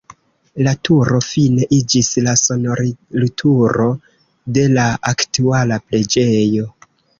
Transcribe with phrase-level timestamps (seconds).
[0.67, 3.87] La turo fine iĝis la sonorilturo
[4.57, 6.69] de la aktuala preĝejo.